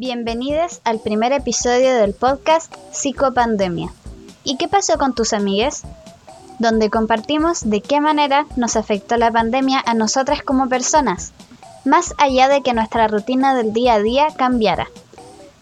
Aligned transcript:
Bienvenidos 0.00 0.80
al 0.84 0.98
primer 0.98 1.30
episodio 1.32 1.94
del 1.94 2.14
podcast 2.14 2.74
Psicopandemia. 2.90 3.92
¿Y 4.44 4.56
qué 4.56 4.66
pasó 4.66 4.96
con 4.96 5.14
tus 5.14 5.34
amigues? 5.34 5.82
Donde 6.58 6.88
compartimos 6.88 7.68
de 7.68 7.82
qué 7.82 8.00
manera 8.00 8.46
nos 8.56 8.76
afectó 8.76 9.18
la 9.18 9.30
pandemia 9.30 9.82
a 9.84 9.92
nosotras 9.92 10.42
como 10.42 10.70
personas, 10.70 11.34
más 11.84 12.14
allá 12.16 12.48
de 12.48 12.62
que 12.62 12.72
nuestra 12.72 13.08
rutina 13.08 13.54
del 13.54 13.74
día 13.74 13.96
a 13.96 14.00
día 14.00 14.28
cambiara, 14.34 14.88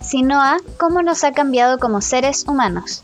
sino 0.01 0.41
a 0.41 0.59
cómo 0.79 1.03
nos 1.03 1.25
ha 1.25 1.33
cambiado 1.33 1.81
como 1.81 2.01
seres 2.01 2.47
humanos. 2.47 3.03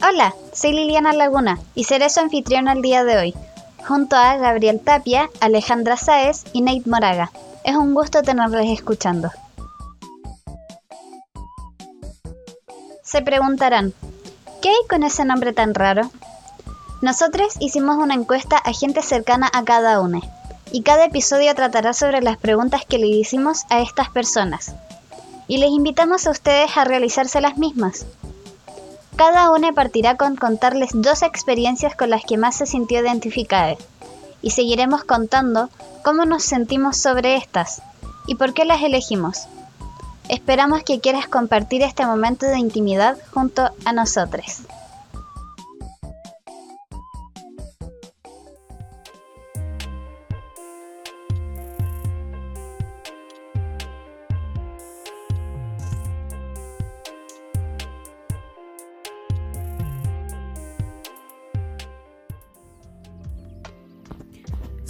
Hola, 0.00 0.32
soy 0.52 0.74
Liliana 0.74 1.12
Laguna 1.12 1.58
y 1.74 1.82
seré 1.82 2.08
su 2.08 2.20
anfitriona 2.20 2.70
el 2.70 2.82
día 2.82 3.02
de 3.02 3.18
hoy 3.18 3.34
junto 3.86 4.16
a 4.16 4.36
Gabriel 4.36 4.80
Tapia, 4.80 5.28
Alejandra 5.40 5.96
Sáez 5.96 6.44
y 6.52 6.62
Nate 6.62 6.88
Moraga. 6.88 7.30
Es 7.64 7.76
un 7.76 7.94
gusto 7.94 8.22
tenerles 8.22 8.70
escuchando. 8.70 9.30
Se 13.02 13.22
preguntarán, 13.22 13.92
¿qué 14.60 14.70
hay 14.70 14.88
con 14.88 15.02
ese 15.02 15.24
nombre 15.24 15.52
tan 15.52 15.74
raro? 15.74 16.10
Nosotros 17.00 17.54
hicimos 17.60 17.96
una 17.96 18.14
encuesta 18.14 18.56
a 18.56 18.72
gente 18.72 19.02
cercana 19.02 19.50
a 19.52 19.62
cada 19.62 20.00
uno, 20.00 20.20
y 20.72 20.82
cada 20.82 21.04
episodio 21.04 21.54
tratará 21.54 21.92
sobre 21.92 22.22
las 22.22 22.38
preguntas 22.38 22.84
que 22.84 22.98
le 22.98 23.06
hicimos 23.06 23.64
a 23.70 23.80
estas 23.80 24.08
personas. 24.08 24.74
Y 25.46 25.58
les 25.58 25.70
invitamos 25.70 26.26
a 26.26 26.30
ustedes 26.30 26.76
a 26.76 26.84
realizarse 26.84 27.40
las 27.40 27.58
mismas. 27.58 28.06
Cada 29.16 29.50
una 29.52 29.72
partirá 29.72 30.16
con 30.16 30.34
contarles 30.34 30.90
dos 30.92 31.22
experiencias 31.22 31.94
con 31.94 32.10
las 32.10 32.24
que 32.24 32.36
más 32.36 32.56
se 32.56 32.66
sintió 32.66 33.00
identificada, 33.00 33.76
y 34.42 34.50
seguiremos 34.50 35.04
contando 35.04 35.70
cómo 36.04 36.24
nos 36.24 36.42
sentimos 36.42 36.96
sobre 36.96 37.36
estas 37.36 37.80
y 38.26 38.34
por 38.34 38.54
qué 38.54 38.64
las 38.64 38.82
elegimos. 38.82 39.46
Esperamos 40.28 40.82
que 40.82 41.00
quieras 41.00 41.28
compartir 41.28 41.82
este 41.82 42.04
momento 42.04 42.46
de 42.46 42.58
intimidad 42.58 43.16
junto 43.32 43.70
a 43.84 43.92
nosotros. 43.92 44.62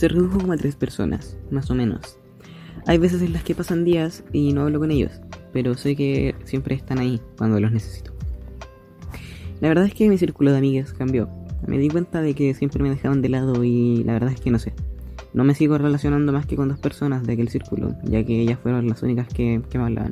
Se 0.05 0.09
redujo 0.09 0.39
como 0.39 0.53
a 0.53 0.59
tres 0.59 0.77
personas, 0.77 1.39
más 1.51 1.71
o 1.71 1.75
menos. 1.75 2.19
Hay 2.87 2.99
veces 2.99 3.23
en 3.23 3.33
las 3.33 3.43
que 3.43 3.55
pasan 3.55 3.87
días 3.87 4.23
y 4.35 4.53
no 4.53 4.61
hablo 4.61 4.79
con 4.79 4.91
ellos, 4.91 5.13
pero 5.51 5.73
sé 5.79 5.97
que 5.97 6.35
siempre 6.45 6.75
están 6.75 6.99
ahí 6.99 7.23
cuando 7.39 7.59
los 7.59 7.73
necesito. 7.73 8.13
La 9.63 9.69
verdad 9.69 9.87
es 9.87 9.95
que 9.95 10.07
mi 10.11 10.19
círculo 10.19 10.53
de 10.53 10.59
amigas 10.59 10.93
cambió. 10.93 11.31
Me 11.67 11.79
di 11.79 11.89
cuenta 11.89 12.21
de 12.21 12.35
que 12.35 12.53
siempre 12.53 12.83
me 12.83 12.91
dejaban 12.91 13.23
de 13.23 13.31
lado 13.31 13.65
y 13.65 14.05
la 14.05 14.13
verdad 14.13 14.31
es 14.31 14.43
que 14.43 14.51
no 14.51 14.59
sé. 14.59 14.75
No 15.33 15.43
me 15.43 15.55
sigo 15.55 15.79
relacionando 15.79 16.35
más 16.35 16.45
que 16.45 16.57
con 16.57 16.69
dos 16.69 16.81
personas 16.81 17.27
de 17.27 17.33
aquel 17.33 17.49
círculo, 17.49 17.97
ya 18.05 18.23
que 18.25 18.43
ellas 18.43 18.59
fueron 18.63 18.87
las 18.87 19.03
únicas 19.03 19.27
que, 19.29 19.63
me 19.73 19.83
hablaban. 19.83 20.11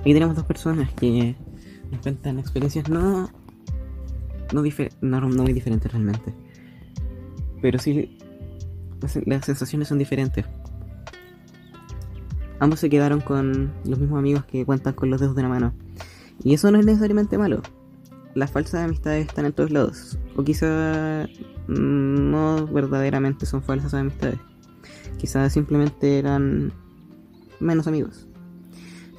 Aquí 0.00 0.14
tenemos 0.14 0.36
dos 0.36 0.46
personas 0.46 0.90
que 0.94 1.36
nos 1.92 2.00
cuentan 2.00 2.38
experiencias 2.38 2.88
no, 2.88 3.28
no, 4.54 4.62
no, 5.02 5.20
no 5.20 5.42
muy 5.42 5.52
diferentes 5.52 5.92
realmente 5.92 6.43
pero 7.64 7.78
sí 7.78 8.18
las, 9.00 9.46
sensaciones 9.46 9.88
son 9.88 9.96
diferentes. 9.96 10.44
Ambos 12.58 12.78
se 12.78 12.90
quedaron 12.90 13.22
con 13.22 13.72
los 13.86 13.98
mismos 13.98 14.18
amigos 14.18 14.44
que 14.44 14.66
cuentan 14.66 14.92
con 14.92 15.08
los 15.08 15.18
dedos 15.18 15.34
de 15.34 15.40
la 15.40 15.48
mano. 15.48 15.72
Y 16.42 16.52
eso 16.52 16.70
no 16.70 16.78
es 16.78 16.84
necesariamente 16.84 17.38
malo. 17.38 17.62
Las 18.34 18.50
falsas 18.50 18.84
amistades 18.84 19.28
están 19.28 19.46
en 19.46 19.54
todos 19.54 19.70
lados. 19.70 20.18
O 20.36 20.44
quizá 20.44 21.26
no 21.66 22.66
verdaderamente 22.66 23.46
son 23.46 23.62
falsas 23.62 23.94
amistades. 23.94 24.38
Quizás 25.16 25.50
simplemente 25.54 26.18
eran 26.18 26.70
menos 27.60 27.86
amigos. 27.86 28.28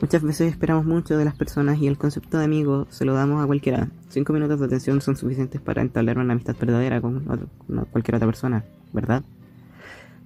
Muchas 0.02 0.22
veces 0.22 0.52
esperamos 0.52 0.86
mucho 0.86 1.18
de 1.18 1.24
las 1.24 1.36
personas 1.36 1.80
y 1.80 1.88
el 1.88 1.98
concepto 1.98 2.38
de 2.38 2.44
amigo 2.44 2.86
se 2.90 3.06
lo 3.06 3.14
damos 3.14 3.42
a 3.42 3.48
cualquiera. 3.48 3.90
Cinco 4.10 4.34
minutos 4.34 4.60
de 4.60 4.66
atención 4.66 5.00
son 5.02 5.16
suficientes 5.16 5.62
para 5.62 5.82
entablar 5.82 6.18
una 6.18 6.34
amistad 6.34 6.56
verdadera 6.60 7.00
con, 7.00 7.24
cualquier 7.92 8.16
otra 8.16 8.28
persona, 8.28 8.66
¿verdad? 8.92 9.24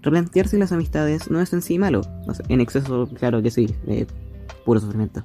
Replantearse 0.01 0.57
las 0.57 0.71
amistades 0.71 1.29
no 1.29 1.39
es 1.39 1.53
en 1.53 1.61
sí 1.61 1.77
malo. 1.77 2.01
en 2.47 2.61
exceso, 2.61 3.07
claro 3.19 3.43
que 3.43 3.51
sí, 3.51 3.73
puro 4.65 4.79
sufrimiento. 4.79 5.23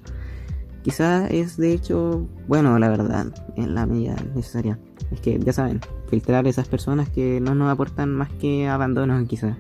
Quizá 0.82 1.26
es 1.28 1.56
de 1.56 1.72
hecho 1.72 2.28
bueno, 2.46 2.78
la 2.78 2.90
verdad, 2.90 3.26
en 3.56 3.74
la 3.74 3.86
medida 3.86 4.14
necesaria. 4.34 4.78
Es 5.10 5.20
que, 5.20 5.38
ya 5.38 5.54
saben, 5.54 5.80
filtrar 6.10 6.46
esas 6.46 6.68
personas 6.68 7.08
que 7.08 7.40
no 7.40 7.54
nos 7.54 7.72
aportan 7.72 8.12
más 8.12 8.28
que 8.32 8.68
abandono, 8.68 9.26
quizá, 9.26 9.56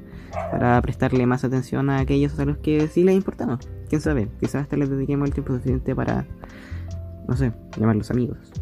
para 0.50 0.80
prestarle 0.82 1.26
más 1.26 1.44
atención 1.44 1.90
a 1.90 1.98
aquellos 1.98 2.38
a 2.38 2.44
los 2.44 2.58
que 2.58 2.88
sí 2.88 3.04
les 3.04 3.14
importamos. 3.14 3.68
Quién 3.88 4.00
sabe, 4.00 4.28
quizás 4.40 4.62
hasta 4.62 4.76
les 4.76 4.90
dediquemos 4.90 5.28
el 5.28 5.34
tiempo 5.34 5.52
suficiente 5.52 5.94
para, 5.94 6.26
no 7.28 7.36
sé, 7.36 7.52
llamarlos 7.78 8.10
amigos. 8.10 8.52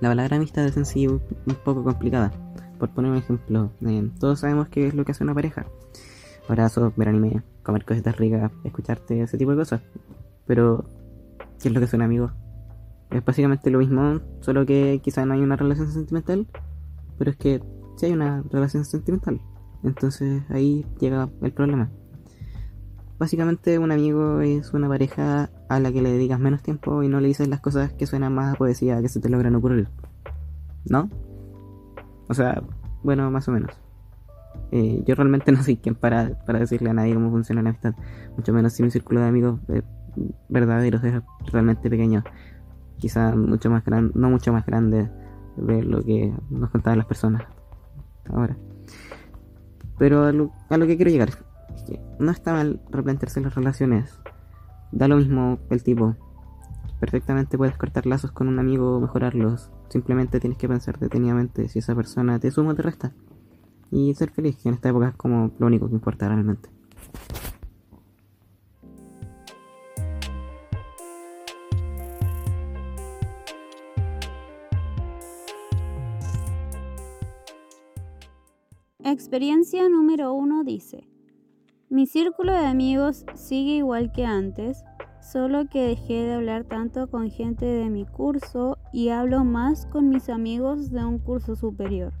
La 0.00 0.08
palabra 0.08 0.36
amistad 0.36 0.64
es 0.64 0.76
en 0.76 0.84
sí 0.84 1.06
un, 1.06 1.20
poco 1.64 1.84
complicada. 1.84 2.32
Por 2.78 2.90
poner 2.90 3.12
un 3.12 3.18
ejemplo, 3.18 3.70
eh, 3.86 4.10
todos 4.18 4.40
sabemos 4.40 4.68
qué 4.68 4.88
es 4.88 4.94
lo 4.94 5.04
que 5.04 5.12
hace 5.12 5.22
una 5.22 5.34
pareja. 5.34 5.66
Abrazos, 6.48 6.92
ver 6.96 7.08
anime, 7.08 7.42
comer 7.62 7.84
cositas 7.84 8.16
ricas, 8.16 8.50
escucharte, 8.64 9.22
ese 9.22 9.38
tipo 9.38 9.52
de 9.52 9.58
cosas. 9.58 9.80
Pero, 10.46 10.84
¿qué 11.60 11.68
es 11.68 11.74
lo 11.74 11.80
que 11.80 11.94
un 11.94 12.02
amigo? 12.02 12.32
Es 13.10 13.24
básicamente 13.24 13.70
lo 13.70 13.78
mismo, 13.78 14.20
solo 14.40 14.66
que 14.66 15.00
quizás 15.04 15.26
no 15.26 15.34
hay 15.34 15.40
una 15.40 15.54
relación 15.54 15.86
sentimental, 15.88 16.48
pero 17.18 17.30
es 17.30 17.36
que 17.36 17.62
sí 17.96 18.06
hay 18.06 18.12
una 18.12 18.42
relación 18.50 18.84
sentimental. 18.84 19.40
Entonces 19.84 20.42
ahí 20.50 20.86
llega 21.00 21.28
el 21.42 21.52
problema. 21.52 21.90
Básicamente 23.18 23.78
un 23.78 23.92
amigo 23.92 24.40
es 24.40 24.74
una 24.74 24.88
pareja 24.88 25.50
a 25.68 25.80
la 25.80 25.92
que 25.92 26.02
le 26.02 26.12
dedicas 26.12 26.40
menos 26.40 26.62
tiempo 26.62 27.02
y 27.02 27.08
no 27.08 27.20
le 27.20 27.28
dices 27.28 27.48
las 27.48 27.60
cosas 27.60 27.92
que 27.92 28.06
suenan 28.06 28.34
más 28.34 28.54
a 28.54 28.58
poesía 28.58 29.00
que 29.00 29.08
se 29.08 29.20
te 29.20 29.28
logran 29.28 29.54
ocurrir. 29.54 29.88
¿No? 30.84 31.08
O 32.28 32.34
sea, 32.34 32.62
bueno, 33.02 33.30
más 33.30 33.46
o 33.48 33.52
menos. 33.52 33.70
Eh, 34.70 35.02
yo 35.06 35.14
realmente 35.14 35.52
no 35.52 35.62
soy 35.62 35.76
quien 35.76 35.94
para, 35.94 36.44
para 36.46 36.58
decirle 36.58 36.90
a 36.90 36.94
nadie 36.94 37.14
cómo 37.14 37.30
funciona 37.30 37.62
la 37.62 37.70
amistad. 37.70 37.94
Mucho 38.36 38.52
menos 38.52 38.72
si 38.72 38.82
mi 38.82 38.90
círculo 38.90 39.20
de 39.20 39.26
amigos 39.26 39.60
eh, 39.68 39.82
verdaderos 40.48 41.04
es 41.04 41.22
realmente 41.52 41.90
pequeño. 41.90 42.24
Quizá 42.98 43.34
mucho 43.34 43.70
más 43.70 43.84
grande, 43.84 44.12
no 44.14 44.30
mucho 44.30 44.52
más 44.52 44.64
grande 44.64 45.10
de 45.56 45.82
lo 45.82 46.02
que 46.02 46.32
nos 46.50 46.70
contaban 46.70 46.98
las 46.98 47.06
personas 47.06 47.42
ahora. 48.30 48.56
Pero 50.02 50.24
a 50.24 50.32
lo, 50.32 50.50
que 50.88 50.96
quiero 50.96 51.12
llegar 51.12 51.28
no 52.18 52.32
está 52.32 52.52
mal 52.52 52.80
replantearse 52.90 53.40
las 53.40 53.54
relaciones. 53.54 54.18
Da 54.90 55.06
lo 55.06 55.16
mismo 55.16 55.60
el 55.70 55.84
tipo. 55.84 56.16
Perfectamente 56.98 57.56
puedes 57.56 57.76
cortar 57.76 58.06
lazos 58.06 58.32
con 58.32 58.48
un 58.48 58.58
amigo 58.58 58.96
o 58.96 59.00
mejorarlos. 59.00 59.70
Simplemente 59.90 60.40
tienes 60.40 60.58
que 60.58 60.66
pensar 60.66 60.98
detenidamente 60.98 61.68
si 61.68 61.78
esa 61.78 61.94
persona 61.94 62.40
te 62.40 62.50
suma 62.50 62.72
o 62.72 62.74
te 62.74 62.82
resta. 62.82 63.12
Y 63.92 64.12
ser 64.16 64.32
feliz, 64.32 64.56
que 64.56 64.70
en 64.70 64.74
esta 64.74 64.88
época 64.88 65.10
es 65.10 65.14
como 65.14 65.52
lo 65.60 65.68
único 65.68 65.86
que 65.88 65.94
importa 65.94 66.26
realmente. 66.26 66.68
Experiencia 79.12 79.90
número 79.90 80.32
uno 80.32 80.64
dice, 80.64 81.06
mi 81.90 82.06
círculo 82.06 82.54
de 82.54 82.64
amigos 82.64 83.26
sigue 83.34 83.72
igual 83.72 84.10
que 84.10 84.24
antes, 84.24 84.84
solo 85.20 85.66
que 85.68 85.86
dejé 85.86 86.14
de 86.14 86.32
hablar 86.32 86.64
tanto 86.64 87.10
con 87.10 87.28
gente 87.28 87.66
de 87.66 87.90
mi 87.90 88.06
curso 88.06 88.78
y 88.90 89.10
hablo 89.10 89.44
más 89.44 89.84
con 89.84 90.08
mis 90.08 90.30
amigos 90.30 90.90
de 90.90 91.04
un 91.04 91.18
curso 91.18 91.56
superior. 91.56 92.14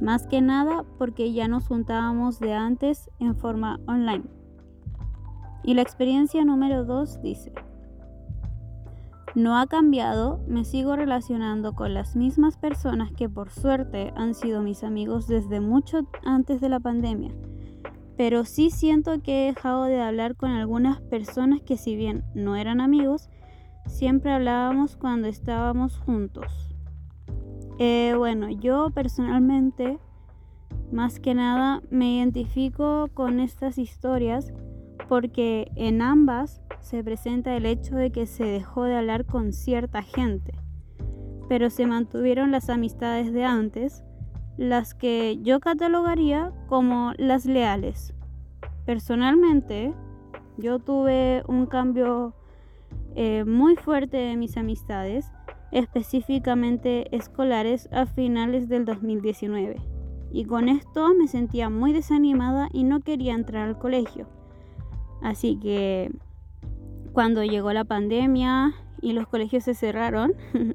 Más 0.00 0.26
que 0.26 0.40
nada 0.40 0.84
porque 0.98 1.32
ya 1.32 1.46
nos 1.46 1.68
juntábamos 1.68 2.40
de 2.40 2.54
antes 2.54 3.08
en 3.20 3.36
forma 3.36 3.78
online. 3.86 4.24
Y 5.62 5.74
la 5.74 5.82
experiencia 5.82 6.44
número 6.44 6.84
2 6.84 7.22
dice, 7.22 7.52
no 9.36 9.56
ha 9.56 9.68
cambiado, 9.68 10.40
me 10.48 10.64
sigo 10.64 10.96
relacionando 10.96 11.74
con 11.74 11.94
las 11.94 12.16
mismas 12.16 12.56
personas 12.56 13.12
que 13.12 13.28
por 13.28 13.50
suerte 13.50 14.12
han 14.16 14.34
sido 14.34 14.62
mis 14.62 14.82
amigos 14.82 15.28
desde 15.28 15.60
mucho 15.60 16.08
antes 16.24 16.60
de 16.60 16.68
la 16.68 16.80
pandemia 16.80 17.32
pero 18.16 18.44
sí 18.44 18.70
siento 18.70 19.20
que 19.20 19.42
he 19.42 19.52
dejado 19.52 19.84
de 19.84 20.00
hablar 20.00 20.36
con 20.36 20.50
algunas 20.50 21.00
personas 21.02 21.60
que 21.60 21.76
si 21.76 21.96
bien 21.96 22.24
no 22.34 22.56
eran 22.56 22.80
amigos, 22.80 23.28
siempre 23.86 24.32
hablábamos 24.32 24.96
cuando 24.96 25.28
estábamos 25.28 25.98
juntos. 25.98 26.74
Eh, 27.78 28.14
bueno, 28.16 28.48
yo 28.50 28.90
personalmente 28.90 29.98
Más 30.92 31.18
que 31.18 31.34
nada 31.34 31.82
me 31.90 32.16
identifico 32.16 33.08
con 33.12 33.40
estas 33.40 33.76
historias 33.76 34.52
porque 35.08 35.70
en 35.76 36.02
ambas 36.02 36.62
se 36.80 37.02
presenta 37.02 37.56
el 37.56 37.66
hecho 37.66 37.96
de 37.96 38.10
que 38.10 38.26
se 38.26 38.44
dejó 38.44 38.84
de 38.84 38.96
hablar 38.96 39.24
con 39.24 39.52
cierta 39.52 40.02
gente, 40.02 40.52
pero 41.48 41.70
se 41.70 41.86
mantuvieron 41.86 42.50
las 42.50 42.70
amistades 42.70 43.32
de 43.32 43.44
antes, 43.44 44.04
las 44.56 44.94
que 44.94 45.38
yo 45.42 45.60
catalogaría 45.60 46.52
como 46.68 47.12
las 47.18 47.46
leales. 47.46 48.14
Personalmente, 48.84 49.92
yo 50.56 50.78
tuve 50.78 51.42
un 51.46 51.66
cambio 51.66 52.34
eh, 53.14 53.44
muy 53.44 53.76
fuerte 53.76 54.16
de 54.16 54.36
mis 54.36 54.56
amistades, 54.56 55.32
específicamente 55.72 57.14
escolares, 57.14 57.88
a 57.92 58.06
finales 58.06 58.68
del 58.68 58.84
2019. 58.84 59.76
Y 60.32 60.44
con 60.44 60.68
esto 60.68 61.14
me 61.14 61.28
sentía 61.28 61.70
muy 61.70 61.92
desanimada 61.92 62.68
y 62.72 62.84
no 62.84 63.00
quería 63.00 63.34
entrar 63.34 63.68
al 63.68 63.78
colegio. 63.78 64.28
Así 65.22 65.56
que 65.56 66.10
cuando 67.12 67.42
llegó 67.44 67.72
la 67.72 67.84
pandemia 67.84 68.74
y 69.00 69.12
los 69.12 69.26
colegios 69.26 69.64
se 69.64 69.74
cerraron, 69.74 70.34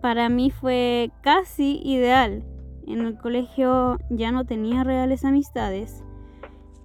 para 0.00 0.28
mí 0.28 0.50
fue 0.50 1.10
casi 1.22 1.80
ideal. 1.84 2.44
En 2.86 3.00
el 3.00 3.16
colegio 3.16 3.98
ya 4.10 4.32
no 4.32 4.44
tenía 4.44 4.84
reales 4.84 5.24
amistades 5.24 6.02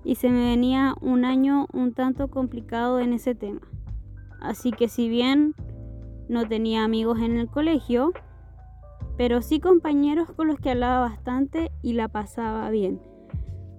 y 0.03 0.15
se 0.15 0.29
me 0.29 0.49
venía 0.49 0.95
un 1.01 1.25
año 1.25 1.67
un 1.73 1.93
tanto 1.93 2.29
complicado 2.29 2.99
en 2.99 3.13
ese 3.13 3.35
tema. 3.35 3.61
Así 4.39 4.71
que 4.71 4.87
si 4.87 5.09
bien 5.09 5.55
no 6.29 6.47
tenía 6.47 6.83
amigos 6.83 7.19
en 7.19 7.37
el 7.37 7.49
colegio, 7.49 8.13
pero 9.17 9.41
sí 9.41 9.59
compañeros 9.59 10.31
con 10.31 10.47
los 10.47 10.59
que 10.59 10.71
hablaba 10.71 11.01
bastante 11.01 11.71
y 11.81 11.93
la 11.93 12.07
pasaba 12.07 12.69
bien. 12.69 13.01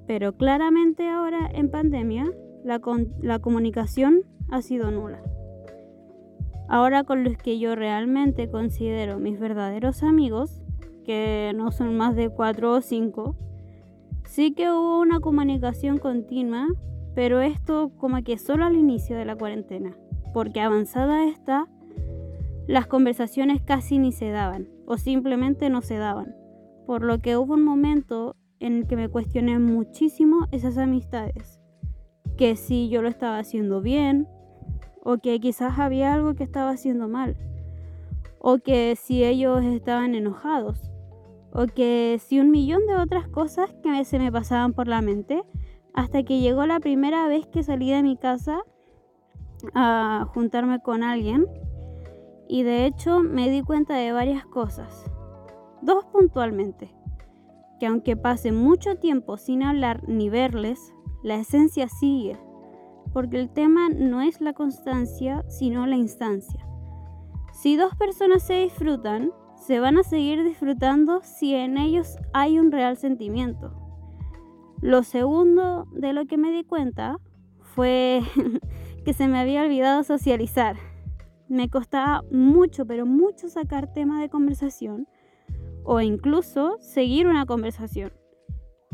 Pero 0.06 0.36
claramente 0.36 1.08
ahora 1.08 1.48
en 1.52 1.70
pandemia 1.70 2.30
la, 2.68 3.38
comunicación 3.38 4.20
ha 4.50 4.62
sido 4.62 4.90
nula. 4.90 5.22
Ahora 6.68 7.04
con 7.04 7.24
los 7.24 7.36
que 7.38 7.58
yo 7.58 7.74
realmente 7.74 8.50
considero 8.50 9.18
mis 9.18 9.40
verdaderos 9.40 10.02
amigos, 10.02 10.62
que 11.04 11.52
no 11.56 11.72
son 11.72 11.96
más 11.96 12.14
de 12.14 12.28
cuatro 12.28 12.74
o 12.74 12.80
cinco, 12.82 13.36
sí 14.24 14.52
que 14.52 14.70
hubo 14.70 15.00
una 15.00 15.20
comunicación 15.20 15.98
continua, 15.98 16.66
pero 17.14 17.40
esto 17.40 17.90
como 17.96 18.22
que 18.22 18.36
solo 18.36 18.66
al 18.66 18.76
inicio 18.76 19.16
de 19.16 19.24
la 19.24 19.34
cuarentena, 19.34 19.96
porque 20.34 20.60
avanzada 20.60 21.24
esta, 21.24 21.66
las 22.66 22.86
conversaciones 22.86 23.62
casi 23.62 23.98
ni 23.98 24.12
se 24.12 24.30
daban 24.30 24.68
o 24.86 24.98
simplemente 24.98 25.70
no 25.70 25.80
se 25.80 25.96
daban, 25.96 26.36
por 26.86 27.02
lo 27.02 27.18
que 27.20 27.38
hubo 27.38 27.54
un 27.54 27.64
momento 27.64 28.36
en 28.60 28.74
el 28.74 28.86
que 28.86 28.96
me 28.96 29.08
cuestioné 29.08 29.58
muchísimo 29.58 30.46
esas 30.50 30.76
amistades, 30.76 31.57
que 32.38 32.56
si 32.56 32.88
yo 32.88 33.02
lo 33.02 33.08
estaba 33.08 33.38
haciendo 33.38 33.82
bien, 33.82 34.26
o 35.02 35.18
que 35.18 35.38
quizás 35.40 35.78
había 35.78 36.14
algo 36.14 36.34
que 36.34 36.44
estaba 36.44 36.70
haciendo 36.70 37.08
mal, 37.08 37.36
o 38.38 38.58
que 38.58 38.96
si 38.96 39.24
ellos 39.24 39.64
estaban 39.64 40.14
enojados, 40.14 40.90
o 41.52 41.66
que 41.66 42.18
si 42.24 42.40
un 42.40 42.50
millón 42.50 42.86
de 42.86 42.94
otras 42.94 43.28
cosas 43.28 43.74
que 43.82 44.04
se 44.04 44.18
me 44.18 44.30
pasaban 44.30 44.72
por 44.72 44.86
la 44.86 45.02
mente, 45.02 45.42
hasta 45.94 46.22
que 46.22 46.40
llegó 46.40 46.64
la 46.64 46.78
primera 46.78 47.26
vez 47.26 47.46
que 47.46 47.62
salí 47.62 47.90
de 47.90 48.02
mi 48.02 48.16
casa 48.16 48.60
a 49.74 50.26
juntarme 50.32 50.80
con 50.80 51.02
alguien 51.02 51.46
y 52.46 52.62
de 52.62 52.86
hecho 52.86 53.20
me 53.20 53.50
di 53.50 53.62
cuenta 53.62 53.94
de 53.94 54.12
varias 54.12 54.46
cosas. 54.46 55.04
Dos 55.82 56.04
puntualmente, 56.06 56.94
que 57.80 57.86
aunque 57.86 58.16
pase 58.16 58.52
mucho 58.52 58.94
tiempo 58.96 59.36
sin 59.36 59.64
hablar 59.64 60.08
ni 60.08 60.28
verles, 60.28 60.94
la 61.22 61.36
esencia 61.36 61.88
sigue 61.88 62.38
porque 63.12 63.38
el 63.40 63.50
tema 63.50 63.88
no 63.88 64.20
es 64.20 64.40
la 64.40 64.52
constancia, 64.52 65.44
sino 65.48 65.86
la 65.86 65.96
instancia. 65.96 66.64
Si 67.52 67.76
dos 67.76 67.94
personas 67.96 68.42
se 68.42 68.54
disfrutan, 68.54 69.32
se 69.56 69.80
van 69.80 69.98
a 69.98 70.04
seguir 70.04 70.44
disfrutando 70.44 71.20
si 71.22 71.54
en 71.54 71.78
ellos 71.78 72.16
hay 72.32 72.58
un 72.58 72.70
real 72.70 72.96
sentimiento. 72.96 73.72
Lo 74.80 75.02
segundo 75.02 75.86
de 75.92 76.12
lo 76.12 76.26
que 76.26 76.36
me 76.36 76.52
di 76.52 76.64
cuenta 76.64 77.18
fue 77.60 78.22
que 79.04 79.12
se 79.12 79.26
me 79.26 79.38
había 79.38 79.62
olvidado 79.62 80.04
socializar. 80.04 80.76
Me 81.48 81.68
costaba 81.68 82.22
mucho, 82.30 82.86
pero 82.86 83.06
mucho 83.06 83.48
sacar 83.48 83.92
tema 83.92 84.20
de 84.20 84.28
conversación 84.28 85.08
o 85.82 86.00
incluso 86.00 86.76
seguir 86.80 87.26
una 87.26 87.46
conversación. 87.46 88.12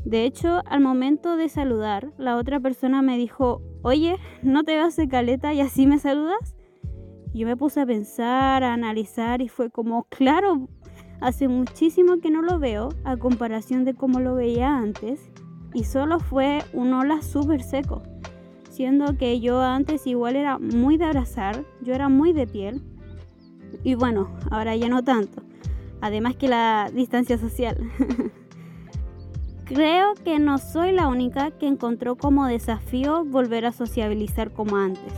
De 0.04 0.24
hecho, 0.24 0.60
al 0.66 0.80
momento 0.80 1.36
de 1.36 1.48
saludar, 1.48 2.12
la 2.18 2.36
otra 2.36 2.60
persona 2.60 3.00
me 3.00 3.16
dijo, 3.16 3.62
oye, 3.82 4.16
¿no 4.42 4.62
te 4.62 4.76
vas 4.76 4.96
de 4.96 5.08
caleta 5.08 5.54
y 5.54 5.62
así 5.62 5.86
me 5.86 5.98
saludas? 5.98 6.54
Yo 7.32 7.46
me 7.46 7.56
puse 7.56 7.80
a 7.80 7.86
pensar, 7.86 8.62
a 8.62 8.74
analizar 8.74 9.40
y 9.40 9.48
fue 9.48 9.70
como, 9.70 10.04
claro, 10.04 10.68
hace 11.20 11.48
muchísimo 11.48 12.18
que 12.18 12.30
no 12.30 12.42
lo 12.42 12.58
veo 12.58 12.90
a 13.04 13.16
comparación 13.16 13.84
de 13.84 13.94
cómo 13.94 14.20
lo 14.20 14.34
veía 14.34 14.76
antes 14.76 15.30
y 15.72 15.84
solo 15.84 16.20
fue 16.20 16.62
un 16.74 16.92
hola 16.92 17.22
súper 17.22 17.62
seco, 17.62 18.02
siendo 18.70 19.16
que 19.16 19.40
yo 19.40 19.62
antes 19.62 20.06
igual 20.06 20.36
era 20.36 20.58
muy 20.58 20.98
de 20.98 21.06
abrazar, 21.06 21.64
yo 21.80 21.94
era 21.94 22.10
muy 22.10 22.34
de 22.34 22.46
piel 22.46 22.82
y 23.82 23.94
bueno, 23.94 24.28
ahora 24.50 24.76
ya 24.76 24.88
no 24.88 25.02
tanto, 25.02 25.42
además 26.02 26.36
que 26.36 26.48
la 26.48 26.90
distancia 26.94 27.38
social. 27.38 27.78
Creo 29.64 30.12
que 30.12 30.38
no 30.38 30.58
soy 30.58 30.92
la 30.92 31.08
única 31.08 31.50
que 31.50 31.66
encontró 31.66 32.16
como 32.16 32.46
desafío 32.46 33.24
volver 33.24 33.64
a 33.64 33.72
sociabilizar 33.72 34.52
como 34.52 34.76
antes. 34.76 35.14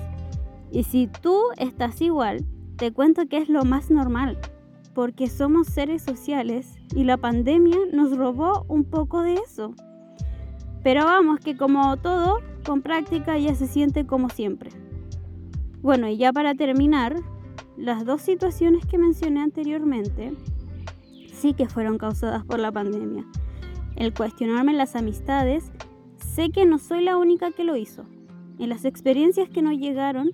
Y 0.70 0.84
si 0.84 1.08
tú 1.08 1.40
estás 1.56 2.00
igual, 2.00 2.44
te 2.76 2.92
cuento 2.92 3.26
que 3.26 3.38
es 3.38 3.48
lo 3.48 3.64
más 3.64 3.90
normal, 3.90 4.38
porque 4.94 5.28
somos 5.28 5.66
seres 5.66 6.02
sociales 6.02 6.76
y 6.94 7.02
la 7.02 7.16
pandemia 7.16 7.76
nos 7.92 8.16
robó 8.16 8.64
un 8.68 8.84
poco 8.84 9.22
de 9.22 9.34
eso. 9.34 9.74
Pero 10.84 11.04
vamos, 11.04 11.40
que 11.40 11.56
como 11.56 11.96
todo, 11.96 12.38
con 12.64 12.82
práctica 12.82 13.36
ya 13.38 13.56
se 13.56 13.66
siente 13.66 14.06
como 14.06 14.28
siempre. 14.28 14.70
Bueno, 15.82 16.06
y 16.08 16.18
ya 16.18 16.32
para 16.32 16.54
terminar, 16.54 17.16
las 17.76 18.04
dos 18.04 18.22
situaciones 18.22 18.86
que 18.86 18.96
mencioné 18.96 19.40
anteriormente 19.40 20.34
sí 21.32 21.52
que 21.52 21.68
fueron 21.68 21.98
causadas 21.98 22.44
por 22.44 22.60
la 22.60 22.70
pandemia 22.70 23.26
el 23.96 24.14
cuestionarme 24.14 24.72
las 24.72 24.94
amistades, 24.96 25.72
sé 26.16 26.50
que 26.50 26.66
no 26.66 26.78
soy 26.78 27.02
la 27.02 27.16
única 27.16 27.50
que 27.50 27.64
lo 27.64 27.76
hizo. 27.76 28.04
En 28.58 28.68
las 28.68 28.84
experiencias 28.84 29.48
que 29.48 29.62
no 29.62 29.72
llegaron, 29.72 30.30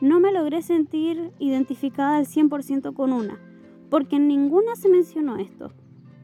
no 0.00 0.18
me 0.18 0.32
logré 0.32 0.62
sentir 0.62 1.32
identificada 1.38 2.16
al 2.16 2.26
100% 2.26 2.92
con 2.94 3.12
una, 3.12 3.38
porque 3.88 4.16
en 4.16 4.28
ninguna 4.28 4.74
se 4.74 4.88
mencionó 4.88 5.36
esto. 5.36 5.72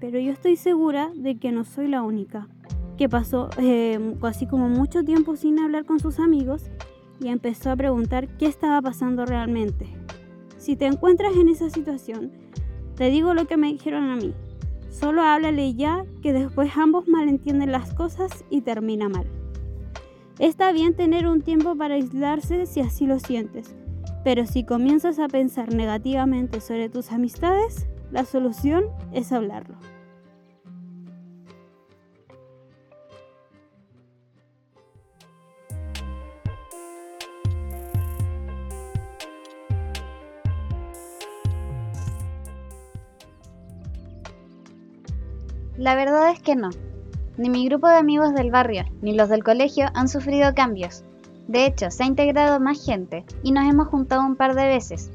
Pero 0.00 0.18
yo 0.18 0.33
estoy 0.33 0.57
segura 0.57 1.11
de 1.14 1.38
que 1.38 1.52
no 1.52 1.64
soy 1.64 1.88
la 1.88 2.02
única, 2.02 2.49
que 2.97 3.09
pasó 3.09 3.50
eh, 3.59 4.16
así 4.23 4.47
como 4.47 4.68
mucho 4.68 5.04
tiempo 5.04 5.37
sin 5.37 5.59
hablar 5.59 5.85
con 5.85 6.00
sus 6.00 6.18
amigos 6.18 6.71
y 7.21 7.28
empezó 7.28 7.71
a 7.71 7.76
preguntar 7.76 8.28
qué 8.37 8.47
estaba 8.47 8.83
pasando 8.83 9.26
realmente. 9.26 9.87
Si 10.57 10.76
te 10.76 10.87
encuentras 10.87 11.37
en 11.37 11.49
esa 11.49 11.71
situación, 11.71 12.33
te 12.97 13.11
digo 13.11 13.35
lo 13.35 13.47
que 13.47 13.57
me 13.57 13.68
dijeron 13.68 14.11
a 14.11 14.16
mí. 14.16 14.35
Solo 14.90 15.23
háblale 15.23 15.75
ya 15.75 16.04
que 16.23 16.33
después 16.33 16.76
ambos 16.76 17.09
malentienden 17.09 17.73
las 17.73 17.95
cosas 17.95 18.45
y 18.50 18.62
termina 18.62 19.09
mal. 19.09 19.26
Está 20.38 20.73
bien 20.73 20.95
tener 20.95 21.26
un 21.26 21.42
tiempo 21.42 21.76
para 21.76 21.95
aislarse 21.95 22.66
si 22.66 22.80
así 22.80 23.07
lo 23.07 23.18
sientes, 23.18 23.75
pero 24.25 24.47
si 24.47 24.64
comienzas 24.64 25.18
a 25.18 25.28
pensar 25.28 25.75
negativamente 25.75 26.61
sobre 26.61 26.88
tus 26.88 27.12
amistades, 27.12 27.88
la 28.11 28.25
solución 28.25 28.85
es 29.12 29.33
hablarlo. 29.33 29.76
La 45.78 45.94
verdad 45.94 46.30
es 46.30 46.42
que 46.42 46.56
no. 46.56 46.70
Ni 47.37 47.50
mi 47.50 47.64
grupo 47.68 47.87
de 47.87 47.94
amigos 47.94 48.35
del 48.35 48.50
barrio, 48.50 48.82
ni 49.00 49.14
los 49.14 49.28
del 49.28 49.44
colegio 49.44 49.87
han 49.94 50.08
sufrido 50.08 50.52
cambios. 50.52 51.04
De 51.47 51.66
hecho, 51.66 51.92
se 51.92 52.02
ha 52.02 52.06
integrado 52.06 52.58
más 52.58 52.85
gente 52.85 53.25
y 53.44 53.52
nos 53.52 53.64
hemos 53.70 53.87
juntado 53.87 54.26
un 54.26 54.35
par 54.35 54.56
de 54.56 54.66
veces. 54.66 55.12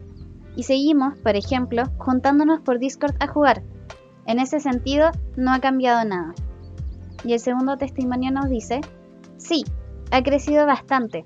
Y 0.55 0.63
seguimos, 0.63 1.17
por 1.17 1.35
ejemplo, 1.35 1.83
juntándonos 1.97 2.61
por 2.61 2.79
Discord 2.79 3.13
a 3.19 3.27
jugar. 3.27 3.61
En 4.25 4.39
ese 4.39 4.61
sentido, 4.61 5.11
no 5.35 5.51
ha 5.51 5.59
cambiado 5.59 6.07
nada. 6.07 6.33
Y 7.25 7.33
el 7.33 7.41
segundo 7.41 7.75
testimonio 7.75 8.31
nos 8.31 8.47
dice, 8.47 8.79
sí, 9.35 9.65
ha 10.11 10.23
crecido 10.23 10.65
bastante. 10.65 11.25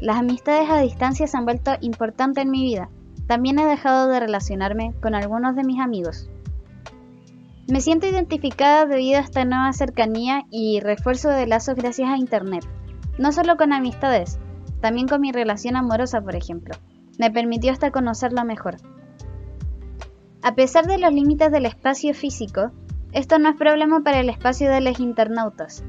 Las 0.00 0.16
amistades 0.16 0.70
a 0.70 0.80
distancia 0.80 1.26
se 1.26 1.36
han 1.36 1.44
vuelto 1.44 1.72
importantes 1.82 2.44
en 2.44 2.50
mi 2.50 2.62
vida. 2.62 2.88
También 3.26 3.58
he 3.58 3.66
dejado 3.66 4.08
de 4.08 4.20
relacionarme 4.20 4.94
con 5.02 5.14
algunos 5.14 5.54
de 5.54 5.64
mis 5.64 5.80
amigos. 5.80 6.30
Me 7.70 7.80
siento 7.80 8.08
identificada 8.08 8.84
debido 8.84 9.18
a 9.18 9.22
esta 9.22 9.44
nueva 9.44 9.72
cercanía 9.72 10.42
y 10.50 10.80
refuerzo 10.80 11.28
de 11.28 11.46
lazos 11.46 11.76
gracias 11.76 12.08
a 12.08 12.16
Internet. 12.16 12.66
No 13.16 13.30
solo 13.30 13.56
con 13.56 13.72
amistades, 13.72 14.40
también 14.80 15.06
con 15.06 15.20
mi 15.20 15.30
relación 15.30 15.76
amorosa, 15.76 16.20
por 16.20 16.34
ejemplo. 16.34 16.74
Me 17.16 17.30
permitió 17.30 17.70
hasta 17.70 17.92
conocerlo 17.92 18.44
mejor. 18.44 18.78
A 20.42 20.56
pesar 20.56 20.86
de 20.86 20.98
los 20.98 21.12
límites 21.12 21.52
del 21.52 21.64
espacio 21.64 22.12
físico, 22.12 22.72
esto 23.12 23.38
no 23.38 23.50
es 23.50 23.56
problema 23.56 24.00
para 24.00 24.18
el 24.18 24.30
espacio 24.30 24.68
de 24.68 24.80
los 24.80 24.98
internautas. 24.98 25.84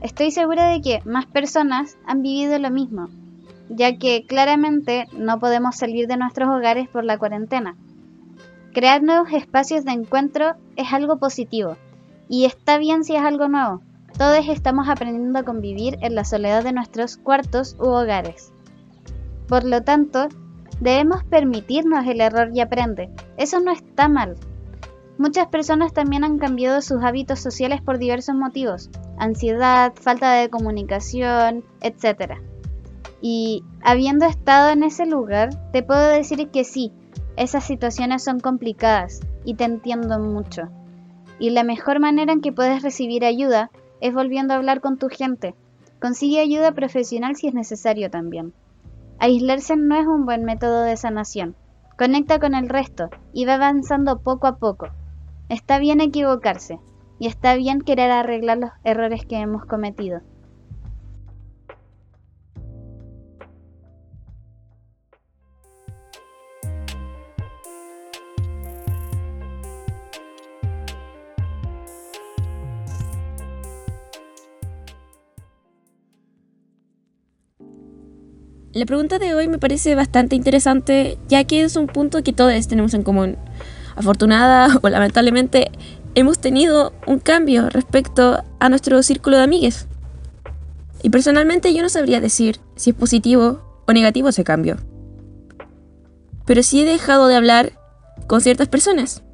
Estoy 0.00 0.30
segura 0.30 0.70
de 0.70 0.80
que 0.80 1.02
más 1.04 1.26
personas 1.26 1.98
han 2.06 2.22
vivido 2.22 2.58
lo 2.58 2.70
mismo, 2.70 3.08
ya 3.68 3.98
que 3.98 4.24
claramente 4.26 5.04
no 5.12 5.38
podemos 5.38 5.76
salir 5.76 6.06
de 6.06 6.16
nuestros 6.16 6.48
hogares 6.48 6.88
por 6.88 7.04
la 7.04 7.18
cuarentena. 7.18 7.76
Crear 8.78 9.02
nuevos 9.02 9.32
espacios 9.32 9.84
de 9.84 9.90
encuentro 9.90 10.54
es 10.76 10.92
algo 10.92 11.18
positivo, 11.18 11.76
y 12.28 12.44
está 12.44 12.78
bien 12.78 13.02
si 13.02 13.16
es 13.16 13.22
algo 13.22 13.48
nuevo. 13.48 13.82
Todos 14.16 14.46
estamos 14.48 14.88
aprendiendo 14.88 15.36
a 15.36 15.42
convivir 15.42 15.98
en 16.00 16.14
la 16.14 16.24
soledad 16.24 16.62
de 16.62 16.72
nuestros 16.72 17.16
cuartos 17.16 17.74
u 17.80 17.86
hogares. 17.86 18.52
Por 19.48 19.64
lo 19.64 19.82
tanto, 19.82 20.28
debemos 20.78 21.24
permitirnos 21.24 22.06
el 22.06 22.20
error 22.20 22.50
y 22.54 22.60
aprender. 22.60 23.08
Eso 23.36 23.58
no 23.58 23.72
está 23.72 24.08
mal. 24.08 24.36
Muchas 25.18 25.48
personas 25.48 25.92
también 25.92 26.22
han 26.22 26.38
cambiado 26.38 26.80
sus 26.80 27.02
hábitos 27.02 27.40
sociales 27.40 27.82
por 27.82 27.98
diversos 27.98 28.36
motivos, 28.36 28.90
ansiedad, 29.18 29.92
falta 30.00 30.34
de 30.34 30.50
comunicación, 30.50 31.64
etc. 31.80 32.34
Y 33.20 33.64
habiendo 33.82 34.24
estado 34.24 34.68
en 34.68 34.84
ese 34.84 35.04
lugar, 35.04 35.50
te 35.72 35.82
puedo 35.82 36.06
decir 36.10 36.48
que 36.50 36.62
sí, 36.62 36.92
esas 37.38 37.64
situaciones 37.64 38.24
son 38.24 38.40
complicadas 38.40 39.20
y 39.44 39.54
te 39.54 39.64
entiendo 39.64 40.18
mucho. 40.18 40.62
Y 41.38 41.50
la 41.50 41.62
mejor 41.62 42.00
manera 42.00 42.32
en 42.32 42.40
que 42.40 42.52
puedes 42.52 42.82
recibir 42.82 43.24
ayuda 43.24 43.70
es 44.00 44.12
volviendo 44.12 44.54
a 44.54 44.56
hablar 44.56 44.80
con 44.80 44.98
tu 44.98 45.08
gente. 45.08 45.54
Consigue 46.00 46.40
ayuda 46.40 46.72
profesional 46.72 47.36
si 47.36 47.46
es 47.46 47.54
necesario 47.54 48.10
también. 48.10 48.52
Aislarse 49.20 49.76
no 49.76 49.94
es 49.96 50.06
un 50.06 50.26
buen 50.26 50.44
método 50.44 50.82
de 50.82 50.96
sanación. 50.96 51.54
Conecta 51.96 52.40
con 52.40 52.54
el 52.54 52.68
resto 52.68 53.08
y 53.32 53.44
va 53.44 53.54
avanzando 53.54 54.18
poco 54.18 54.48
a 54.48 54.56
poco. 54.56 54.88
Está 55.48 55.78
bien 55.78 56.00
equivocarse 56.00 56.80
y 57.20 57.28
está 57.28 57.54
bien 57.54 57.80
querer 57.80 58.10
arreglar 58.10 58.58
los 58.58 58.70
errores 58.84 59.24
que 59.24 59.36
hemos 59.36 59.64
cometido. 59.64 60.22
La 78.78 78.86
pregunta 78.86 79.18
de 79.18 79.34
hoy 79.34 79.48
me 79.48 79.58
parece 79.58 79.96
bastante 79.96 80.36
interesante, 80.36 81.18
ya 81.28 81.42
que 81.42 81.62
es 81.62 81.74
un 81.74 81.88
punto 81.88 82.22
que 82.22 82.32
todos 82.32 82.68
tenemos 82.68 82.94
en 82.94 83.02
común. 83.02 83.36
Afortunada 83.96 84.78
o 84.82 84.88
lamentablemente, 84.88 85.72
hemos 86.14 86.38
tenido 86.38 86.92
un 87.04 87.18
cambio 87.18 87.70
respecto 87.70 88.44
a 88.60 88.68
nuestro 88.68 89.02
círculo 89.02 89.36
de 89.36 89.42
amigues. 89.42 89.88
Y 91.02 91.10
personalmente 91.10 91.74
yo 91.74 91.82
no 91.82 91.88
sabría 91.88 92.20
decir 92.20 92.60
si 92.76 92.90
es 92.90 92.96
positivo 92.96 93.82
o 93.84 93.92
negativo 93.92 94.28
ese 94.28 94.44
cambio. 94.44 94.76
Pero 96.46 96.62
sí 96.62 96.82
he 96.82 96.84
dejado 96.84 97.26
de 97.26 97.34
hablar 97.34 97.72
con 98.28 98.40
ciertas 98.40 98.68
personas. 98.68 99.24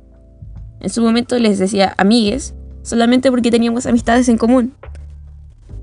En 0.80 0.88
su 0.88 1.02
momento 1.02 1.38
les 1.38 1.58
decía 1.58 1.92
amigues, 1.98 2.54
solamente 2.82 3.30
porque 3.30 3.50
teníamos 3.50 3.84
amistades 3.84 4.30
en 4.30 4.38
común. 4.38 4.72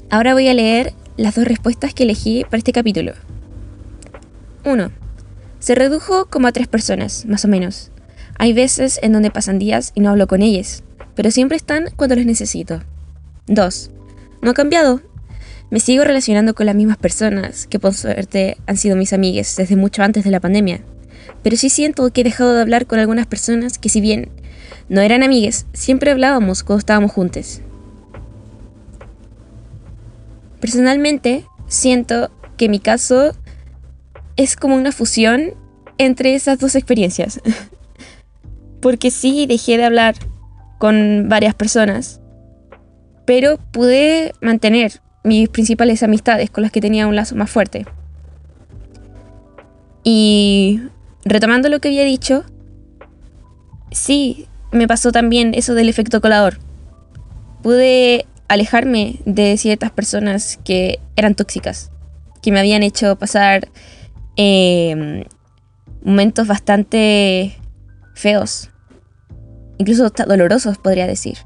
Ahora 0.09 0.33
voy 0.33 0.47
a 0.47 0.55
leer 0.55 0.95
las 1.15 1.35
dos 1.35 1.45
respuestas 1.45 1.93
que 1.93 2.05
elegí 2.05 2.43
para 2.45 2.57
este 2.57 2.73
capítulo. 2.73 3.13
1. 4.63 4.91
Se 5.59 5.75
redujo 5.75 6.25
como 6.25 6.47
a 6.47 6.51
tres 6.51 6.67
personas, 6.67 7.25
más 7.25 7.45
o 7.45 7.47
menos. 7.47 7.91
Hay 8.37 8.53
veces 8.53 8.99
en 9.01 9.13
donde 9.13 9.31
pasan 9.31 9.59
días 9.59 9.91
y 9.95 10.01
no 10.01 10.09
hablo 10.09 10.27
con 10.27 10.41
ellas, 10.41 10.83
pero 11.15 11.31
siempre 11.31 11.57
están 11.57 11.89
cuando 11.95 12.15
los 12.15 12.25
necesito. 12.25 12.81
2. 13.47 13.91
No 14.41 14.51
ha 14.51 14.53
cambiado. 14.53 15.01
Me 15.69 15.79
sigo 15.79 16.03
relacionando 16.03 16.53
con 16.53 16.65
las 16.65 16.75
mismas 16.75 16.97
personas, 16.97 17.67
que 17.67 17.79
por 17.79 17.93
suerte 17.93 18.57
han 18.67 18.77
sido 18.77 18.95
mis 18.95 19.13
amigas 19.13 19.55
desde 19.55 19.75
mucho 19.75 20.03
antes 20.03 20.23
de 20.23 20.31
la 20.31 20.39
pandemia. 20.39 20.81
Pero 21.43 21.55
sí 21.55 21.69
siento 21.69 22.11
que 22.11 22.21
he 22.21 22.23
dejado 22.23 22.53
de 22.53 22.61
hablar 22.61 22.87
con 22.87 22.99
algunas 22.99 23.27
personas 23.27 23.77
que 23.77 23.89
si 23.89 24.01
bien 24.01 24.29
no 24.89 25.01
eran 25.01 25.23
amigas, 25.23 25.65
siempre 25.73 26.11
hablábamos 26.11 26.63
cuando 26.63 26.79
estábamos 26.79 27.11
juntos. 27.11 27.61
Personalmente, 30.59 31.45
siento 31.67 32.31
que 32.57 32.69
mi 32.69 32.79
caso 32.79 33.33
es 34.35 34.55
como 34.55 34.75
una 34.75 34.91
fusión 34.91 35.53
entre 35.97 36.35
esas 36.35 36.59
dos 36.59 36.75
experiencias. 36.75 37.41
Porque 38.81 39.11
sí 39.11 39.45
dejé 39.45 39.77
de 39.77 39.85
hablar 39.85 40.15
con 40.79 41.27
varias 41.29 41.53
personas, 41.53 42.19
pero 43.25 43.57
pude 43.71 44.33
mantener 44.41 45.01
mis 45.23 45.47
principales 45.49 46.01
amistades 46.01 46.49
con 46.49 46.63
las 46.63 46.71
que 46.71 46.81
tenía 46.81 47.07
un 47.07 47.15
lazo 47.15 47.35
más 47.35 47.51
fuerte. 47.51 47.85
Y 50.03 50.81
retomando 51.23 51.69
lo 51.69 51.79
que 51.79 51.89
había 51.89 52.03
dicho, 52.03 52.43
sí, 53.91 54.47
me 54.71 54.87
pasó 54.87 55.11
también 55.11 55.53
eso 55.53 55.75
del 55.75 55.89
efecto 55.89 56.21
colador. 56.21 56.57
Pude 57.61 58.25
alejarme 58.47 59.19
de 59.25 59.55
ciertas 59.57 59.91
personas 59.91 60.59
que 60.65 60.99
eran 61.15 61.35
tóxicas, 61.35 61.91
que 62.41 62.51
me 62.51 62.59
habían 62.59 62.81
hecho 62.81 63.15
pasar 63.17 63.69
Em, 64.35 65.23
momentos 66.03 66.47
bastante 66.47 67.57
feos, 68.15 68.69
incluso 69.77 70.09
dolorosos 70.09 70.77
podría 70.77 71.07
decir. 71.07 71.37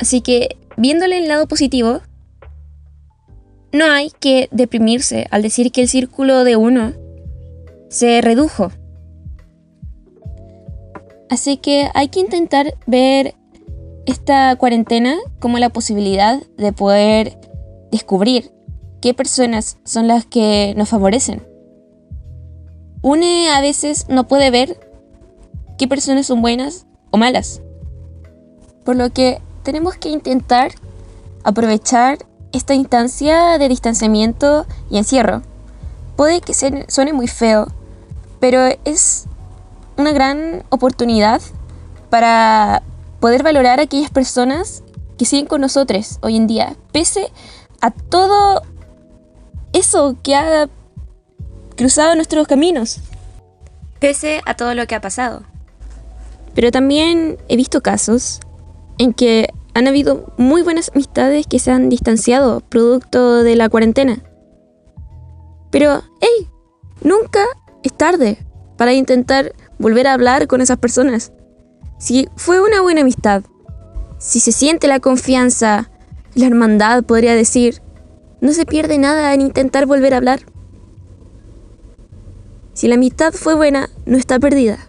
Así 0.00 0.20
que, 0.20 0.56
viéndole 0.76 1.18
el 1.18 1.28
lado 1.28 1.46
positivo, 1.46 2.00
no 3.72 3.86
hay 3.86 4.10
que 4.20 4.48
deprimirse 4.52 5.26
al 5.30 5.42
decir 5.42 5.72
que 5.72 5.82
el 5.82 5.88
círculo 5.88 6.44
de 6.44 6.56
uno 6.56 6.92
se 7.88 8.20
redujo. 8.20 8.70
Así 11.30 11.56
que 11.56 11.88
hay 11.94 12.08
que 12.08 12.20
intentar 12.20 12.74
ver 12.86 13.34
esta 14.06 14.54
cuarentena 14.56 15.16
como 15.40 15.58
la 15.58 15.70
posibilidad 15.70 16.40
de 16.56 16.72
poder 16.72 17.38
descubrir 17.90 18.52
qué 19.04 19.12
personas 19.12 19.76
son 19.84 20.08
las 20.08 20.24
que 20.24 20.72
nos 20.78 20.88
favorecen. 20.88 21.46
Une 23.02 23.50
a 23.50 23.60
veces 23.60 24.06
no 24.08 24.26
puede 24.26 24.50
ver 24.50 24.80
qué 25.76 25.86
personas 25.86 26.24
son 26.24 26.40
buenas 26.40 26.86
o 27.10 27.18
malas. 27.18 27.60
Por 28.82 28.96
lo 28.96 29.10
que 29.10 29.42
tenemos 29.62 29.96
que 29.96 30.08
intentar 30.08 30.72
aprovechar 31.42 32.16
esta 32.52 32.72
instancia 32.72 33.58
de 33.58 33.68
distanciamiento 33.68 34.64
y 34.88 34.96
encierro. 34.96 35.42
Puede 36.16 36.40
que 36.40 36.54
suene 36.54 37.12
muy 37.12 37.28
feo, 37.28 37.66
pero 38.40 38.60
es 38.86 39.26
una 39.98 40.12
gran 40.12 40.62
oportunidad 40.70 41.42
para 42.08 42.82
poder 43.20 43.42
valorar 43.42 43.80
a 43.80 43.82
aquellas 43.82 44.10
personas 44.10 44.82
que 45.18 45.26
siguen 45.26 45.44
con 45.44 45.60
nosotros 45.60 46.20
hoy 46.22 46.36
en 46.36 46.46
día, 46.46 46.74
pese 46.90 47.30
a 47.82 47.90
todo 47.90 48.62
eso 49.74 50.16
que 50.22 50.34
ha 50.34 50.68
cruzado 51.76 52.14
nuestros 52.14 52.46
caminos, 52.48 53.00
pese 53.98 54.40
a 54.46 54.54
todo 54.54 54.74
lo 54.74 54.86
que 54.86 54.94
ha 54.94 55.00
pasado. 55.00 55.42
Pero 56.54 56.70
también 56.70 57.36
he 57.48 57.56
visto 57.56 57.82
casos 57.82 58.40
en 58.96 59.12
que 59.12 59.48
han 59.74 59.88
habido 59.88 60.32
muy 60.38 60.62
buenas 60.62 60.90
amistades 60.94 61.46
que 61.46 61.58
se 61.58 61.72
han 61.72 61.88
distanciado 61.88 62.60
producto 62.60 63.42
de 63.42 63.56
la 63.56 63.68
cuarentena. 63.68 64.22
Pero, 65.70 66.02
hey, 66.20 66.48
nunca 67.02 67.44
es 67.82 67.92
tarde 67.92 68.38
para 68.76 68.92
intentar 68.92 69.52
volver 69.78 70.06
a 70.06 70.12
hablar 70.12 70.46
con 70.46 70.60
esas 70.60 70.78
personas. 70.78 71.32
Si 71.98 72.28
fue 72.36 72.60
una 72.62 72.80
buena 72.80 73.00
amistad, 73.00 73.42
si 74.18 74.38
se 74.38 74.52
siente 74.52 74.86
la 74.86 75.00
confianza, 75.00 75.90
la 76.34 76.46
hermandad, 76.46 77.02
podría 77.02 77.34
decir, 77.34 77.82
no 78.44 78.52
se 78.52 78.66
pierde 78.66 78.98
nada 78.98 79.32
en 79.32 79.40
intentar 79.40 79.86
volver 79.86 80.12
a 80.12 80.18
hablar. 80.18 80.40
Si 82.74 82.88
la 82.88 82.96
amistad 82.96 83.32
fue 83.32 83.54
buena, 83.54 83.88
no 84.04 84.18
está 84.18 84.38
perdida. 84.38 84.86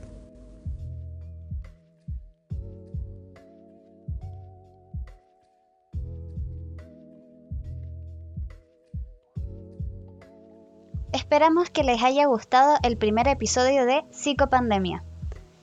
Esperamos 11.13 11.69
que 11.69 11.83
les 11.85 12.03
haya 12.03 12.25
gustado 12.25 12.75
el 12.83 12.97
primer 12.97 13.29
episodio 13.29 13.85
de 13.85 14.03
Psicopandemia. 14.12 15.05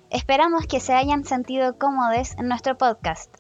Esperamos 0.09 0.67
que 0.67 0.81
se 0.81 0.95
hayan 0.95 1.27
sentido 1.27 1.77
cómodos 1.77 2.33
en 2.39 2.49
nuestro 2.49 2.79
podcast. 2.79 3.37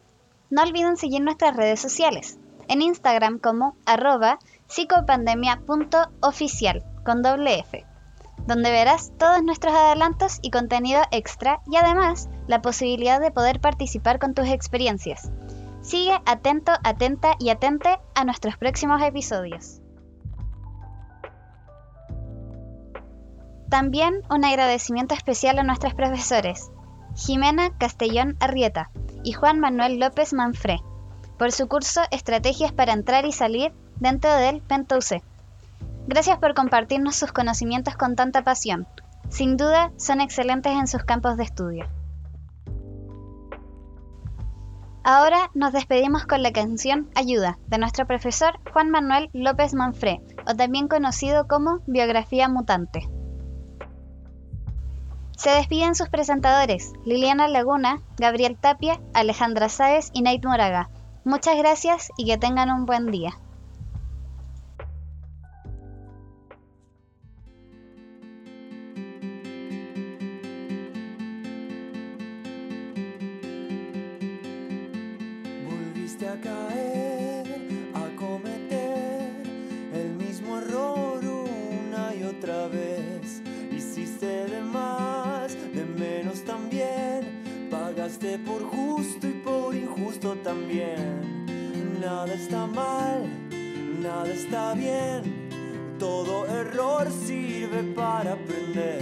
No 0.50 0.60
olviden 0.62 0.98
seguir 0.98 1.22
nuestras 1.22 1.56
redes 1.56 1.80
sociales, 1.80 2.38
en 2.72 2.82
Instagram 2.82 3.38
como 3.38 3.76
arroba 3.84 4.38
psicopandemia.oficial 4.66 6.82
con 7.04 7.22
donde 7.22 8.70
verás 8.70 9.12
todos 9.18 9.42
nuestros 9.42 9.74
adelantos 9.74 10.38
y 10.40 10.50
contenido 10.50 11.02
extra 11.10 11.60
y 11.70 11.76
además 11.76 12.30
la 12.46 12.62
posibilidad 12.62 13.20
de 13.20 13.30
poder 13.30 13.60
participar 13.60 14.18
con 14.18 14.32
tus 14.34 14.48
experiencias. 14.48 15.30
Sigue 15.82 16.18
atento, 16.24 16.72
atenta 16.82 17.36
y 17.38 17.50
atente 17.50 17.98
a 18.14 18.24
nuestros 18.24 18.56
próximos 18.56 19.02
episodios. 19.02 19.82
También 23.68 24.22
un 24.30 24.46
agradecimiento 24.46 25.14
especial 25.14 25.58
a 25.58 25.62
nuestros 25.62 25.92
profesores, 25.94 26.70
Jimena 27.16 27.76
Castellón 27.78 28.38
Arrieta 28.40 28.90
y 29.22 29.32
Juan 29.32 29.60
Manuel 29.60 29.98
López 29.98 30.32
Manfré, 30.32 30.80
por 31.42 31.50
su 31.50 31.66
curso 31.66 32.02
Estrategias 32.12 32.70
para 32.70 32.92
entrar 32.92 33.26
y 33.26 33.32
salir 33.32 33.72
dentro 33.98 34.32
del 34.32 34.60
PENTOUC. 34.60 35.24
Gracias 36.06 36.38
por 36.38 36.54
compartirnos 36.54 37.16
sus 37.16 37.32
conocimientos 37.32 37.96
con 37.96 38.14
tanta 38.14 38.44
pasión. 38.44 38.86
Sin 39.28 39.56
duda, 39.56 39.90
son 39.96 40.20
excelentes 40.20 40.70
en 40.72 40.86
sus 40.86 41.02
campos 41.02 41.36
de 41.36 41.42
estudio. 41.42 41.88
Ahora 45.02 45.50
nos 45.52 45.72
despedimos 45.72 46.26
con 46.26 46.44
la 46.44 46.52
canción 46.52 47.10
Ayuda 47.16 47.58
de 47.66 47.78
nuestro 47.78 48.06
profesor 48.06 48.60
Juan 48.72 48.90
Manuel 48.90 49.28
López 49.32 49.74
Manfré, 49.74 50.20
o 50.46 50.54
también 50.54 50.86
conocido 50.86 51.48
como 51.48 51.80
Biografía 51.88 52.48
Mutante. 52.48 53.08
Se 55.36 55.50
despiden 55.50 55.96
sus 55.96 56.08
presentadores, 56.08 56.92
Liliana 57.04 57.48
Laguna, 57.48 58.00
Gabriel 58.16 58.56
Tapia, 58.60 59.00
Alejandra 59.12 59.68
Sáez 59.68 60.10
y 60.12 60.22
Nate 60.22 60.46
Moraga. 60.46 60.88
Muchas 61.24 61.56
gracias 61.56 62.10
y 62.16 62.26
que 62.26 62.36
tengan 62.36 62.68
un 62.68 62.84
buen 62.84 63.12
día. 63.12 63.30
Volviste 75.64 76.28
a 76.28 76.40
caer, 76.40 77.46
a 77.94 78.16
cometer 78.16 79.42
el 79.94 80.16
mismo 80.16 80.58
error 80.58 81.20
una 81.24 82.12
y 82.16 82.24
otra 82.24 82.66
vez. 82.66 83.40
Hiciste 83.70 84.46
de 84.46 84.60
más, 84.60 85.54
de 85.72 85.84
menos 85.84 86.42
también. 86.44 87.68
Pagaste 87.70 88.40
por 88.40 88.64
justo 88.64 88.91
también. 90.20 91.46
Nada 92.00 92.34
está 92.34 92.66
mal, 92.66 93.22
nada 94.00 94.28
está 94.28 94.74
bien. 94.74 95.22
Todo 95.98 96.46
error 96.46 97.08
sirve 97.10 97.82
para 97.94 98.32
aprender. 98.32 99.00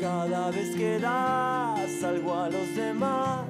Cada 0.00 0.50
vez 0.50 0.76
que 0.76 0.98
das 0.98 2.04
algo 2.04 2.34
a 2.34 2.48
los 2.48 2.74
demás, 2.76 3.46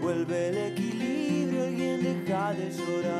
vuelve 0.00 0.48
el 0.48 0.58
equilibrio, 0.72 1.64
alguien 1.64 2.02
deja 2.02 2.54
de 2.54 2.70
llorar. 2.70 3.19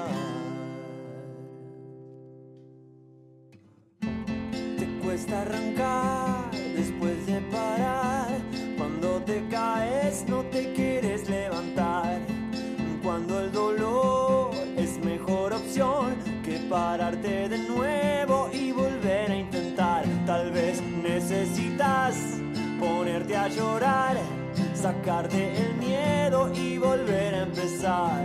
Sacarte 24.81 25.61
el 25.61 25.75
miedo 25.75 26.51
y 26.55 26.79
volver 26.79 27.35
a 27.35 27.43
empezar. 27.43 28.25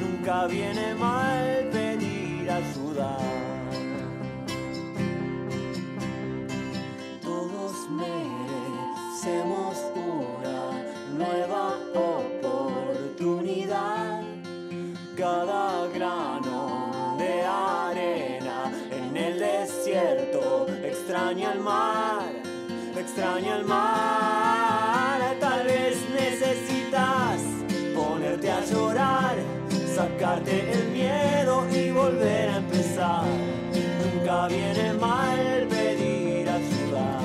Nunca 0.00 0.46
viene 0.46 0.94
mal 0.94 1.68
pedir 1.72 2.48
ayuda. 2.48 3.18
Todos 7.20 7.90
merecemos 7.90 9.76
una 9.96 10.84
nueva 11.18 11.74
oportunidad. 11.94 14.22
Cada 15.16 15.88
grano 15.88 17.16
de 17.18 17.44
arena 17.44 18.72
en 18.92 19.16
el 19.16 19.40
desierto 19.40 20.68
extraña 20.84 21.54
el 21.54 21.60
mar, 21.60 22.30
extraña 22.96 23.56
el 23.56 23.64
mar. 23.64 24.37
Sacarte 29.98 30.72
el 30.74 30.90
miedo 30.90 31.66
y 31.74 31.90
volver 31.90 32.50
a 32.50 32.56
empezar. 32.58 33.24
Nunca 34.00 34.46
viene 34.46 34.92
mal 34.92 35.66
pedir 35.68 36.48
ayuda. 36.48 37.18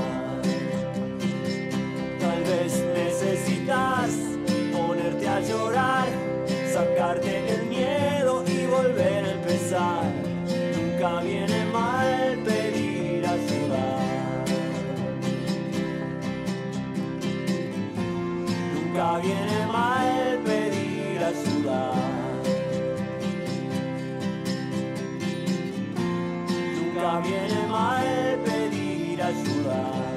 Tal 2.20 2.42
vez 2.52 2.72
necesitas 2.96 4.10
ponerte 4.76 5.28
a 5.28 5.40
llorar, 5.42 6.08
sacarte 6.74 7.32
el 7.54 7.64
miedo 7.68 8.44
y 8.48 8.66
volver 8.66 9.24
a 9.24 9.32
empezar. 9.34 10.06
Nunca 10.76 11.22
viene 11.22 11.66
mal 11.66 12.40
pedir 12.44 13.24
ayuda. 13.38 13.86
Nunca 18.74 19.20
viene 19.20 19.58
mal 19.68 20.40
pedir 20.44 21.24
ayuda. 21.24 22.23
Viene 27.20 27.68
mal 27.70 28.40
pedir 28.46 29.22
ayuda. 29.22 30.13